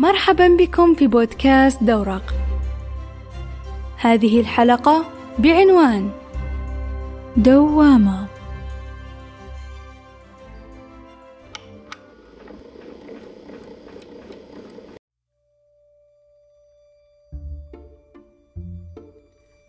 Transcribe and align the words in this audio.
مرحبا 0.00 0.48
بكم 0.48 0.94
في 0.94 1.06
بودكاست 1.06 1.82
دورق. 1.82 2.34
هذه 3.96 4.40
الحلقة 4.40 5.04
بعنوان 5.38 6.10
دوامة. 7.36 8.26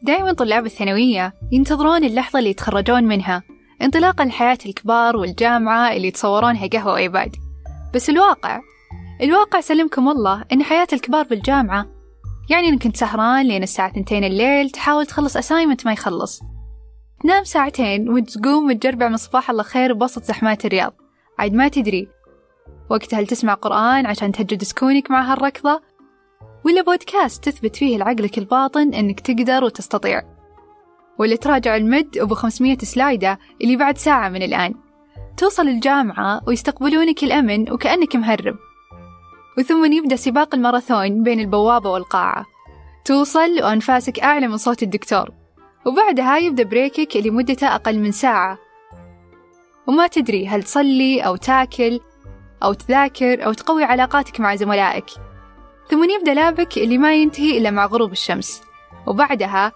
دائما 0.02 0.34
طلاب 0.34 0.66
الثانوية 0.66 1.34
ينتظرون 1.52 2.04
اللحظة 2.04 2.40
اللي 2.40 2.50
يتخرجون 2.50 3.04
منها 3.04 3.44
انطلاقا 3.82 4.26
لحياة 4.26 4.58
الكبار 4.66 5.18
والجامعة 5.18 5.94
اللي 5.94 6.08
يتصورونها 6.08 6.68
قهوة 6.68 6.94
وإيباد. 6.94 7.36
بس 7.94 8.10
الواقع 8.10 8.62
الواقع 9.22 9.62
سلمكم 9.62 10.10
الله 10.10 10.46
إن 10.54 10.64
حياة 10.64 10.88
الكبار 10.94 11.26
بالجامعة. 11.26 11.86
يعني 12.50 12.68
إنك 12.68 12.84
كنت 12.84 12.98
سهران 12.98 13.48
لين 13.48 13.64
الساعة 13.64 13.94
ثنتين 13.94 14.24
الليل 14.24 14.70
تحاول 14.70 15.06
تخلص 15.06 15.38
assignment 15.38 15.86
ما 15.86 15.94
يخلص. 15.94 16.42
تنام 17.24 17.44
ساعتين 17.44 18.10
وتقوم 18.10 18.70
وتجربع 18.70 19.08
من 19.08 19.18
صباح 19.18 19.50
الله 19.50 19.64
خير 19.64 19.94
بوسط 19.94 20.24
زحمات 20.24 20.66
الرياض. 20.66 20.94
عاد 21.40 21.54
ما 21.54 21.68
تدري. 21.68 22.08
وقتها 22.90 23.20
هل 23.20 23.28
تسمع 23.28 23.54
قرآن 23.54 24.06
عشان 24.06 24.32
تهدي 24.32 24.64
سكونك 24.64 25.12
مع 25.12 25.32
هالركضة؟ 25.32 25.82
ولا 26.66 26.82
بودكاست 26.82 27.44
تثبت 27.44 27.76
فيه 27.76 27.98
لعقلك 27.98 28.38
الباطن 28.38 28.94
إنك 28.94 29.20
تقدر 29.20 29.64
وتستطيع. 29.64 30.22
ولا 31.20 31.36
تراجع 31.36 31.76
ال 31.76 31.86
mid 31.86 32.18
أبو 32.18 32.36
500 32.36 32.78
سلايدة 32.78 33.40
اللي 33.62 33.76
بعد 33.76 33.98
ساعة 33.98 34.30
من 34.30 34.44
الآن. 34.44 34.74
توصل 35.38 35.68
الجامعة 35.68 36.42
ويستقبلونك 36.48 37.24
الأمن 37.24 37.72
وكأنك 37.72 38.16
مهرب. 38.16 38.56
وثم 39.58 39.94
يبدأ 39.94 40.16
سباق 40.16 40.56
الماراثون 40.56 41.24
بين 41.24 41.40
البوابة 41.40 41.90
والقاعة. 41.90 42.46
توصل 43.06 43.64
وأنفاسك 43.64 44.20
أعلى 44.20 44.48
من 44.48 44.58
صوت 44.58 44.84
الدكتور. 44.84 45.30
وبعدها 45.86 46.38
يبدأ 46.38 46.64
بريكك 46.64 47.16
اللي 47.16 47.30
مدته 47.30 47.76
أقل 47.76 48.00
من 48.00 48.12
ساعة. 48.12 48.58
وما 49.88 50.08
تدري 50.08 50.48
هل 50.48 50.64
تصلي 50.64 51.22
أو 51.22 51.36
تاكل 51.36 52.00
أو 52.64 52.74
تذاكر 52.74 53.46
أو 53.46 53.54
تقوي 53.54 53.84
علاقاتك 53.84 54.40
مع 54.40 54.56
زملائك. 54.56 55.06
ثم 55.90 56.10
يبدأ 56.10 56.34
لابك 56.34 56.78
اللي 56.78 56.98
ما 56.98 57.16
ينتهي 57.16 57.58
إلا 57.58 57.72
مع 57.72 57.86
غروب 57.86 58.12
الشمس. 58.12 58.62
وبعدها 59.08 59.72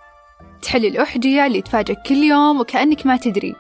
تحل 0.61 0.85
الأحجية 0.85 1.45
اللي 1.45 1.61
تفاجئك 1.61 1.97
كل 2.07 2.15
يوم 2.15 2.59
وكأنك 2.59 3.05
ما 3.05 3.17
تدري. 3.17 3.55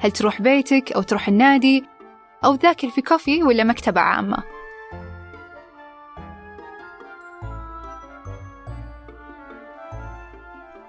هل 0.00 0.10
تروح 0.10 0.42
بيتك 0.42 0.92
أو 0.92 1.02
تروح 1.02 1.28
النادي 1.28 1.84
أو 2.44 2.56
تذاكر 2.56 2.88
في 2.88 3.02
كوفي 3.02 3.42
ولا 3.42 3.64
مكتبة 3.64 4.00
عامة. 4.00 4.61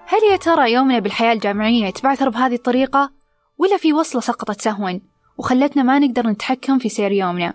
هل 0.06 0.18
يا 0.30 0.36
ترى 0.36 0.72
يومنا 0.72 0.98
بالحياة 0.98 1.32
الجامعية 1.32 1.86
يتبعثر 1.86 2.28
بهذه 2.28 2.54
الطريقة؟ 2.54 3.12
ولا 3.58 3.76
في 3.76 3.92
وصلة 3.92 4.20
سقطت 4.20 4.60
سهوا 4.60 5.00
وخلتنا 5.38 5.82
ما 5.82 5.98
نقدر 5.98 6.26
نتحكم 6.26 6.78
في 6.78 6.88
سير 6.88 7.12
يومنا؟ 7.12 7.54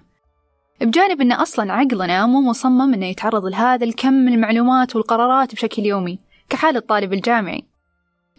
بجانب 0.81 1.21
أن 1.21 1.31
أصلا 1.31 1.73
عقلنا 1.73 2.25
مو 2.25 2.41
مصمم 2.41 2.93
أنه 2.93 3.05
يتعرض 3.05 3.45
لهذا 3.45 3.85
الكم 3.85 4.13
من 4.13 4.33
المعلومات 4.33 4.95
والقرارات 4.95 5.53
بشكل 5.53 5.85
يومي 5.85 6.19
كحال 6.49 6.77
الطالب 6.77 7.13
الجامعي. 7.13 7.63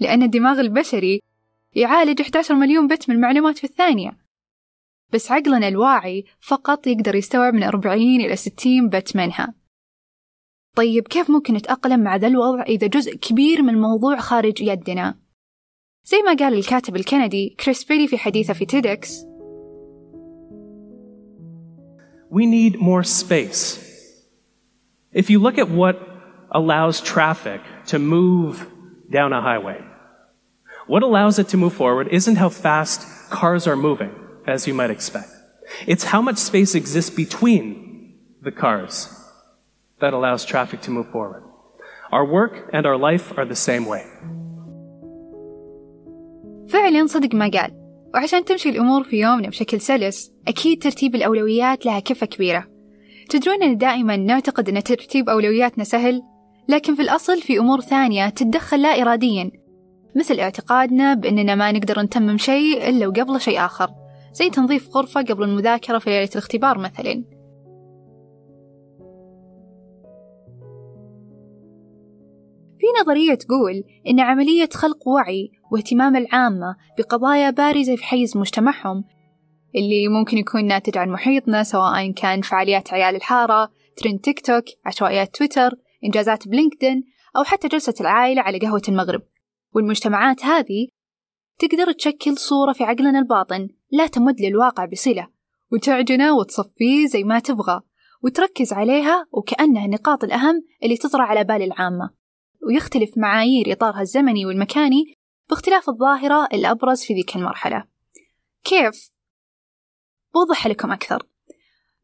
لأن 0.00 0.22
الدماغ 0.22 0.60
البشري 0.60 1.20
يعالج 1.74 2.20
11 2.20 2.54
مليون 2.54 2.86
بت 2.86 3.08
من 3.08 3.14
المعلومات 3.14 3.58
في 3.58 3.64
الثانية. 3.64 4.16
بس 5.12 5.32
عقلنا 5.32 5.68
الواعي 5.68 6.24
فقط 6.40 6.86
يقدر 6.86 7.14
يستوعب 7.14 7.54
من 7.54 7.62
40 7.62 8.20
إلى 8.20 8.36
60 8.36 8.88
بت 8.88 9.16
منها. 9.16 9.59
طيب 10.76 11.08
كيف 11.08 11.30
ممكن 11.30 11.54
نتأقلم 11.54 12.00
مع 12.00 12.16
ذا 12.16 12.26
الوضع 12.26 12.62
إذا 12.62 12.86
جزء 12.86 13.16
كبير 13.16 13.62
من 13.62 13.74
الموضوع 13.74 14.16
خارج 14.16 14.60
يدنا؟ 14.60 15.18
زي 16.04 16.22
ما 16.22 16.34
قال 16.34 16.54
الكاتب 16.54 16.96
الكندي 16.96 17.56
كريس 17.64 17.84
بيلي 17.84 18.08
في 18.08 18.18
حديثه 18.18 18.54
في 18.54 18.66
TEDx 18.66 19.24
We 22.32 22.46
need 22.46 22.78
more 22.78 23.02
space. 23.02 23.62
If 25.12 25.30
you 25.30 25.40
look 25.40 25.58
at 25.58 25.68
what 25.68 25.96
allows 26.52 27.00
traffic 27.00 27.60
to 27.86 27.98
move 27.98 28.54
down 29.10 29.32
a 29.32 29.40
highway, 29.40 29.80
what 30.86 31.02
allows 31.02 31.40
it 31.40 31.48
to 31.48 31.56
move 31.56 31.72
forward 31.72 32.06
isn't 32.18 32.36
how 32.36 32.48
fast 32.48 33.00
cars 33.30 33.66
are 33.66 33.74
moving, 33.88 34.12
as 34.46 34.68
you 34.68 34.74
might 34.74 34.92
expect. 34.92 35.30
It's 35.88 36.04
how 36.12 36.22
much 36.22 36.38
space 36.38 36.76
exists 36.76 37.10
between 37.10 37.64
the 38.42 38.52
cars 38.52 39.19
that 40.00 40.12
allows 40.12 40.44
traffic 40.44 40.80
to 40.82 40.90
move 40.90 41.08
forward. 41.10 41.42
Our 42.12 42.24
work 42.24 42.54
and 42.72 42.86
our 42.86 42.96
life 42.96 43.26
are 43.38 43.44
the 43.44 43.60
same 43.68 43.86
way. 43.86 44.04
فعلا 46.68 47.06
صدق 47.06 47.34
ما 47.34 47.48
قال 47.48 47.70
وعشان 48.14 48.44
تمشي 48.44 48.68
الأمور 48.68 49.02
في 49.02 49.20
يومنا 49.20 49.48
بشكل 49.48 49.80
سلس 49.80 50.32
أكيد 50.48 50.82
ترتيب 50.82 51.14
الأولويات 51.14 51.86
لها 51.86 52.00
كفة 52.00 52.26
كبيرة 52.26 52.66
تدرون 53.28 53.62
أن 53.62 53.76
دائما 53.76 54.16
نعتقد 54.16 54.68
أن 54.68 54.82
ترتيب 54.82 55.28
أولوياتنا 55.28 55.84
سهل 55.84 56.22
لكن 56.68 56.94
في 56.94 57.02
الأصل 57.02 57.40
في 57.40 57.58
أمور 57.58 57.80
ثانية 57.80 58.28
تتدخل 58.28 58.82
لا 58.82 59.02
إراديا 59.02 59.50
مثل 60.16 60.40
اعتقادنا 60.40 61.14
بأننا 61.14 61.54
ما 61.54 61.72
نقدر 61.72 62.00
نتمم 62.00 62.38
شيء 62.38 62.88
إلا 62.88 63.06
وقبل 63.06 63.40
شيء 63.40 63.64
آخر 63.64 63.88
زي 64.32 64.50
تنظيف 64.50 64.96
غرفة 64.96 65.22
قبل 65.22 65.42
المذاكرة 65.42 65.98
في 65.98 66.10
ليلة 66.10 66.30
الاختبار 66.32 66.78
مثلا 66.78 67.24
في 72.90 73.02
نظرية 73.02 73.34
تقول 73.34 73.84
إن 74.06 74.20
عملية 74.20 74.68
خلق 74.72 75.08
وعي 75.08 75.50
واهتمام 75.72 76.16
العامة 76.16 76.76
بقضايا 76.98 77.50
بارزة 77.50 77.96
في 77.96 78.04
حيز 78.04 78.36
مجتمعهم 78.36 79.04
اللي 79.76 80.08
ممكن 80.08 80.38
يكون 80.38 80.64
ناتج 80.64 80.98
عن 80.98 81.10
محيطنا 81.10 81.62
سواء 81.62 82.12
كان 82.12 82.40
فعاليات 82.40 82.92
عيال 82.92 83.16
الحارة، 83.16 83.70
ترند 83.96 84.18
تيك 84.18 84.46
توك، 84.46 84.64
عشوائيات 84.86 85.34
تويتر، 85.34 85.70
إنجازات 86.04 86.48
بلينكدين، 86.48 87.04
أو 87.36 87.44
حتى 87.44 87.68
جلسة 87.68 87.94
العائلة 88.00 88.42
على 88.42 88.58
قهوة 88.58 88.82
المغرب. 88.88 89.22
والمجتمعات 89.74 90.44
هذه 90.44 90.88
تقدر 91.58 91.92
تشكل 91.92 92.36
صورة 92.36 92.72
في 92.72 92.84
عقلنا 92.84 93.18
الباطن 93.18 93.68
لا 93.90 94.06
تمد 94.06 94.40
للواقع 94.40 94.84
بصلة 94.84 95.28
وتعجنه 95.72 96.36
وتصفيه 96.36 97.06
زي 97.06 97.24
ما 97.24 97.38
تبغى 97.38 97.80
وتركز 98.22 98.72
عليها 98.72 99.26
وكأنها 99.32 99.84
النقاط 99.84 100.24
الأهم 100.24 100.62
اللي 100.82 100.96
تطرح 100.96 101.30
على 101.30 101.44
بال 101.44 101.62
العامة. 101.62 102.19
ويختلف 102.66 103.10
معايير 103.18 103.72
إطارها 103.72 104.00
الزمني 104.00 104.46
والمكاني 104.46 105.14
باختلاف 105.48 105.88
الظاهرة 105.88 106.48
الأبرز 106.52 107.02
في 107.02 107.14
ذيك 107.14 107.36
المرحلة. 107.36 107.84
كيف؟ 108.64 109.10
بوضح 110.34 110.66
لكم 110.66 110.92
أكثر. 110.92 111.26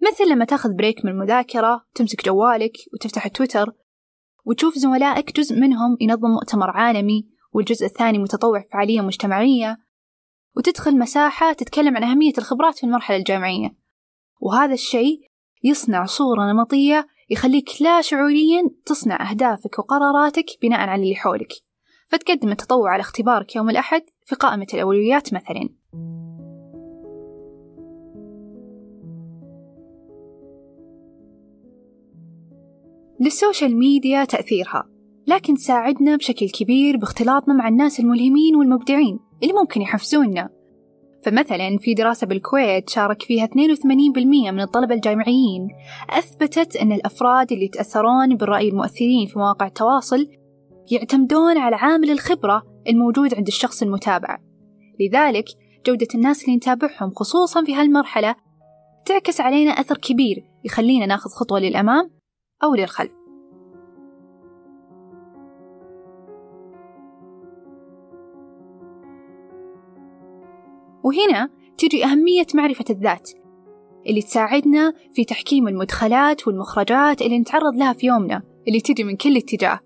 مثل 0.03 0.31
لما 0.31 0.45
تاخذ 0.45 0.75
بريك 0.75 1.05
من 1.05 1.11
المذاكرة 1.11 1.87
تمسك 1.95 2.25
جوالك 2.25 2.73
وتفتح 2.95 3.29
تويتر 3.29 3.73
وتشوف 4.45 4.75
زملائك 4.79 5.37
جزء 5.37 5.57
منهم 5.57 5.97
ينظم 6.01 6.31
مؤتمر 6.31 6.71
عالمي 6.71 7.29
والجزء 7.53 7.87
الثاني 7.87 8.19
متطوع 8.19 8.61
في 8.61 8.69
فعالية 8.73 9.01
مجتمعية 9.01 9.79
وتدخل 10.57 10.99
مساحة 10.99 11.53
تتكلم 11.53 11.97
عن 11.97 12.05
أهمية 12.05 12.33
الخبرات 12.39 12.79
في 12.79 12.85
المرحلة 12.85 13.17
الجامعية. 13.17 13.77
وهذا 14.41 14.75
الشيء 14.75 15.21
يصنع 15.65 16.05
صورة 16.05 16.53
نمطية 16.53 17.07
يخليك 17.31 17.69
لا 17.81 18.01
شعوريا 18.01 18.71
تصنع 18.85 19.31
أهدافك 19.31 19.79
وقراراتك 19.79 20.47
بناء 20.63 20.81
على 20.81 21.03
اللي 21.03 21.15
حولك. 21.15 21.53
فتقدم 22.09 22.49
التطوع 22.49 22.91
على 22.91 23.01
اختبارك 23.01 23.57
يوم 23.57 23.71
الأحد 23.71 24.03
في 24.25 24.35
قائمة 24.35 24.67
الأولويات 24.75 25.35
مثلا. 25.35 25.69
للسوشيال 33.21 33.79
ميديا 33.79 34.25
تأثيرها 34.25 34.89
لكن 35.27 35.55
تساعدنا 35.55 36.17
بشكل 36.17 36.49
كبير 36.49 36.97
باختلاطنا 36.97 37.55
مع 37.55 37.69
الناس 37.69 38.01
الملهمين 38.01 38.57
والمبدعين 38.57 39.19
اللي 39.43 39.55
ممكن 39.55 39.83
يحفزونا 39.83 40.56
فمثلا 41.27 41.79
في 41.79 41.95
دراسة 41.95 42.27
بالكويت 42.27 42.91
شارك 42.91 43.23
فيها 43.23 43.47
82% 43.47 43.51
من 44.53 44.61
الطلبة 44.61 44.95
الجامعيين. 44.95 45.69
أثبتت 46.11 46.77
أن 46.77 46.93
الأفراد 46.93 47.53
اللي 47.53 47.65
يتأثرون 47.65 48.37
بالرأي 48.37 48.69
المؤثرين 48.69 49.27
في 49.27 49.39
مواقع 49.39 49.67
التواصل 49.67 50.27
يعتمدون 50.91 51.59
على 51.59 51.77
عامل 51.77 52.11
الخبرة 52.11 52.63
الموجود 52.89 53.35
عند 53.35 53.47
الشخص 53.47 53.83
المتابع. 53.83 54.39
لذلك 55.01 55.45
جودة 55.87 56.09
الناس 56.15 56.45
اللي 56.45 56.57
نتابعهم 56.57 57.11
خصوصا 57.11 57.65
في 57.65 57.75
هالمرحلة 57.75 58.35
تعكس 59.05 59.41
علينا 59.41 59.71
أثر 59.71 59.97
كبير 59.97 60.45
يخلينا 60.65 61.07
ناخذ 61.07 61.31
خطوة 61.31 61.61
للأمام 61.61 62.11
أو 62.65 62.75
للخلف. 62.75 63.13
وهنا 71.07 71.51
تجي 71.79 72.05
أهمية 72.05 72.47
معرفة 72.55 72.85
الذات 72.91 73.31
اللي 74.07 74.23
تساعدنا 74.23 74.95
في 75.13 75.25
تحكيم 75.25 75.69
المدخلات 75.69 76.49
والمخرجات 76.49 77.23
اللي 77.23 77.39
نتعرض 77.39 77.77
لها 77.77 77.93
في 77.93 78.07
يومنا 78.07 78.43
اللي 78.69 78.81
تجي 78.81 79.05
من 79.05 79.17
كل 79.17 79.37
اتجاه. 79.37 79.81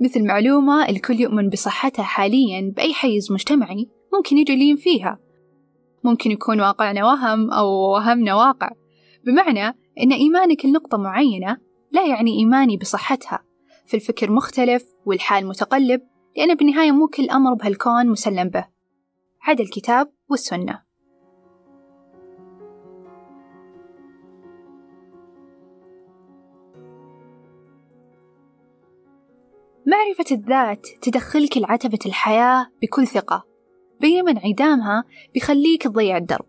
مثل 0.00 0.24
معلومة 0.24 0.88
الكل 0.88 1.20
يؤمن 1.20 1.48
بصحتها 1.48 2.02
حاليا 2.02 2.72
بأي 2.76 2.94
حيز 2.94 3.32
مجتمعي 3.32 3.88
ممكن 4.14 4.38
يجي 4.38 4.56
لين 4.56 4.76
فيها. 4.76 5.18
ممكن 6.04 6.30
يكون 6.30 6.60
واقعنا 6.60 7.04
وهم 7.04 7.50
أو 7.50 7.66
وهمنا 7.68 8.34
واقع 8.34 8.70
بمعنى 9.26 9.66
أن 10.02 10.12
إيمانك 10.12 10.66
لنقطة 10.66 10.98
معينة 10.98 11.56
لا 11.92 12.06
يعني 12.06 12.38
إيماني 12.38 12.76
بصحتها 12.76 13.42
فالفكر 13.86 14.30
مختلف 14.30 14.84
والحال 15.06 15.46
متقلب 15.46 16.00
لأن 16.36 16.54
بالنهاية 16.54 16.92
مو 16.92 17.06
كل 17.06 17.30
أمر 17.30 17.54
بهالكون 17.54 18.08
مسلم 18.08 18.48
به. 18.48 18.75
عدا 19.46 19.64
الكتاب 19.64 20.12
والسنة. 20.28 20.82
معرفة 29.86 30.24
الذات 30.30 30.86
تدخلك 31.02 31.58
لعتبة 31.58 31.98
الحياة 32.06 32.66
بكل 32.82 33.06
ثقة 33.06 33.44
بينما 34.00 34.30
انعدامها 34.30 35.04
بيخليك 35.34 35.82
تضيع 35.82 36.16
الدرب. 36.16 36.46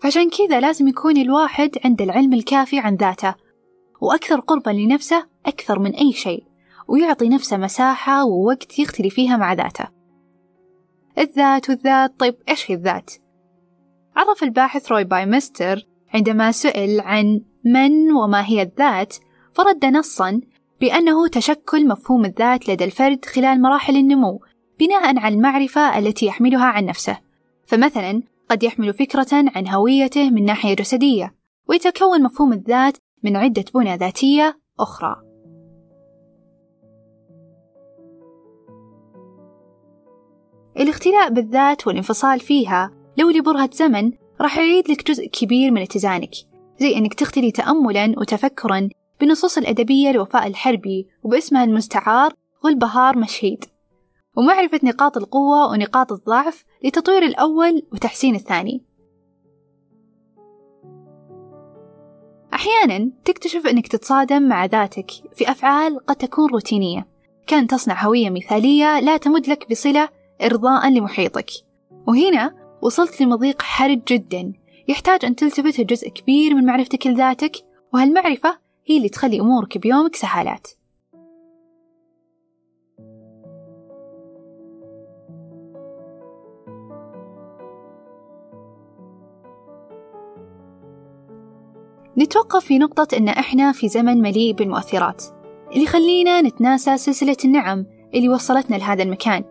فعشان 0.00 0.30
كذا 0.30 0.60
لازم 0.60 0.88
يكون 0.88 1.16
الواحد 1.16 1.78
عنده 1.84 2.04
العلم 2.04 2.32
الكافي 2.32 2.78
عن 2.78 2.94
ذاته 2.94 3.34
وأكثر 4.00 4.40
قربا 4.40 4.70
لنفسه 4.70 5.26
أكثر 5.46 5.78
من 5.78 5.94
أي 5.94 6.12
شيء 6.12 6.44
ويعطي 6.88 7.28
نفسه 7.28 7.56
مساحة 7.56 8.24
ووقت 8.24 8.78
يختلي 8.78 9.10
فيها 9.10 9.36
مع 9.36 9.52
ذاته. 9.52 10.03
الذات 11.18 11.70
والذات 11.70 12.20
طيب 12.20 12.34
إيش 12.48 12.70
هي 12.70 12.74
الذات؟ 12.74 13.10
عرف 14.16 14.42
الباحث 14.42 14.92
روي 14.92 15.04
بايمستر 15.04 15.86
عندما 16.14 16.52
سئل 16.52 17.00
عن 17.00 17.40
من 17.64 18.12
وما 18.12 18.46
هي 18.46 18.62
الذات 18.62 19.16
فرد 19.54 19.84
نصا 19.84 20.40
بأنه 20.80 21.28
تشكل 21.28 21.88
مفهوم 21.88 22.24
الذات 22.24 22.68
لدى 22.68 22.84
الفرد 22.84 23.24
خلال 23.24 23.62
مراحل 23.62 23.96
النمو 23.96 24.40
بناء 24.80 25.18
على 25.18 25.34
المعرفة 25.34 25.98
التي 25.98 26.26
يحملها 26.26 26.64
عن 26.64 26.84
نفسه 26.84 27.18
فمثلا 27.66 28.22
قد 28.50 28.62
يحمل 28.62 28.94
فكرة 28.94 29.28
عن 29.32 29.68
هويته 29.68 30.30
من 30.30 30.44
ناحية 30.44 30.74
جسدية 30.74 31.34
ويتكون 31.68 32.22
مفهوم 32.22 32.52
الذات 32.52 32.96
من 33.22 33.36
عدة 33.36 33.64
بنى 33.74 33.96
ذاتية 33.96 34.60
أخرى 34.80 35.23
الاختلاء 40.78 41.30
بالذات 41.30 41.86
والانفصال 41.86 42.40
فيها 42.40 42.90
لو 43.16 43.30
لبرهة 43.30 43.70
زمن 43.72 44.12
راح 44.40 44.58
يعيد 44.58 44.90
لك 44.90 45.10
جزء 45.10 45.26
كبير 45.26 45.70
من 45.70 45.82
اتزانك 45.82 46.30
زي 46.80 46.96
أنك 46.96 47.14
تختلي 47.14 47.50
تأملا 47.50 48.14
وتفكرا 48.18 48.88
بنصوص 49.20 49.58
الأدبية 49.58 50.12
لوفاء 50.12 50.46
الحربي 50.46 51.08
وباسمها 51.22 51.64
المستعار 51.64 52.32
غلبهار 52.64 53.18
مشهيد. 53.18 53.64
ومعرفة 54.36 54.80
نقاط 54.82 55.16
القوة 55.16 55.70
ونقاط 55.70 56.12
الضعف 56.12 56.64
لتطوير 56.84 57.22
الأول 57.22 57.82
وتحسين 57.92 58.34
الثاني. 58.34 58.84
أحيانا 62.54 63.10
تكتشف 63.24 63.66
أنك 63.66 63.88
تتصادم 63.88 64.42
مع 64.42 64.64
ذاتك 64.64 65.10
في 65.34 65.50
أفعال 65.50 66.06
قد 66.06 66.16
تكون 66.16 66.50
روتينية. 66.50 67.08
كان 67.46 67.66
تصنع 67.66 68.04
هوية 68.04 68.30
مثالية 68.30 69.00
لا 69.00 69.16
تمد 69.16 69.48
لك 69.48 69.70
بصلة 69.70 70.08
إرضاء 70.44 70.90
لمحيطك. 70.90 71.50
وهنا 72.06 72.54
وصلت 72.82 73.20
لمضيق 73.20 73.62
حرج 73.62 74.00
جدا. 74.08 74.52
يحتاج 74.88 75.24
أن 75.24 75.36
تلتفت 75.36 75.80
جزء 75.80 76.08
كبير 76.08 76.54
من 76.54 76.64
معرفتك 76.64 77.06
لذاتك 77.06 77.56
وهالمعرفة 77.94 78.58
هي 78.86 78.96
اللي 78.96 79.08
تخلي 79.08 79.40
أمورك 79.40 79.78
بيومك 79.78 80.16
سهالات. 80.16 80.68
نتوقف 92.18 92.64
في 92.64 92.78
نقطة 92.78 93.16
إن 93.16 93.28
إحنا 93.28 93.72
في 93.72 93.88
زمن 93.88 94.22
مليء 94.22 94.54
بالمؤثرات 94.54 95.24
اللي 95.72 95.82
يخلينا 95.84 96.42
نتناسى 96.42 96.96
سلسلة 96.96 97.36
النعم 97.44 97.86
اللي 98.14 98.28
وصلتنا 98.28 98.76
لهذا 98.76 99.02
المكان. 99.02 99.44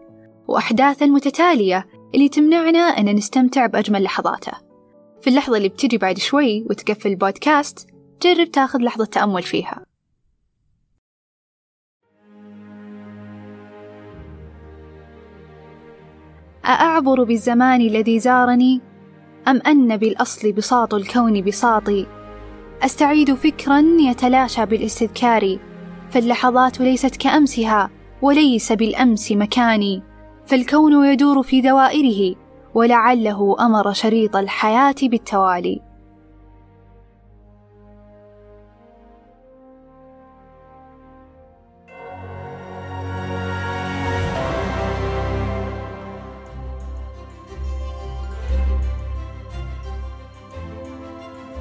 وأحداث 0.48 1.04
المتتالية 1.04 1.88
اللي 2.16 2.30
تمنعنا 2.30 2.80
أن 2.80 3.16
نستمتع 3.16 3.66
بأجمل 3.66 4.04
لحظاته. 4.04 4.52
في 5.22 5.30
اللحظة 5.30 5.58
اللي 5.58 5.70
بتجي 5.70 5.98
بعد 5.98 6.18
شوي 6.18 6.66
وتقفل 6.70 7.10
البودكاست 7.10 7.88
جرب 8.22 8.52
تاخذ 8.52 8.80
لحظة 8.80 9.06
تأمل 9.06 9.44
فيها. 9.44 9.86
أأعبر 16.66 17.24
بالزمان 17.24 17.82
الذي 17.82 18.20
زارني؟ 18.20 18.82
أم 19.48 19.62
أن 19.68 19.98
بالأصل 19.98 20.52
بساط 20.52 20.94
الكون 20.94 21.42
بساطي؟ 21.42 22.06
أستعيد 22.82 23.34
فكرا 23.34 23.80
يتلاشى 24.00 24.66
بالاستذكار 24.66 25.58
فاللحظات 26.12 26.82
ليست 26.82 27.16
كأمسها 27.16 27.90
وليس 28.22 28.72
بالأمس 28.72 29.32
مكاني. 29.32 30.13
فالكون 30.46 31.06
يدور 31.06 31.44
في 31.44 31.62
دوائره 31.62 32.36
ولعله 32.74 33.56
أمر 33.60 33.94
شريط 33.94 34.36
الحياة 34.36 34.96
بالتوالي. 35.04 35.82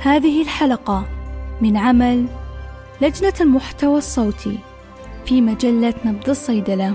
هذه 0.00 0.42
الحلقة 0.42 1.04
من 1.60 1.76
عمل 1.76 2.26
لجنة 3.00 3.32
المحتوى 3.40 3.98
الصوتي 3.98 4.58
في 5.24 5.40
مجلة 5.40 5.94
نبض 6.04 6.28
الصيدلة. 6.28 6.94